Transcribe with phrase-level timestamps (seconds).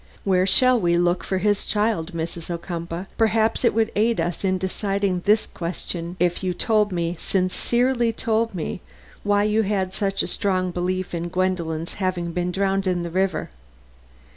[0.23, 2.13] Where shall we look for his child?
[2.13, 2.49] Mrs.
[2.49, 8.11] Ocumpaugh, perhaps it would aid us in deciding this question if you told me, sincerely
[8.11, 8.81] told me,
[9.21, 13.51] why you had such strong belief in Gwendolen's having been drowned in the river.